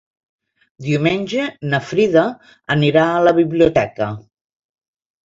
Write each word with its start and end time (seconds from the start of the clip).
Diumenge 0.85 1.43
na 1.73 1.79
Frida 1.89 2.23
anirà 2.77 3.05
a 3.11 3.21
la 3.27 3.35
biblioteca. 3.41 4.09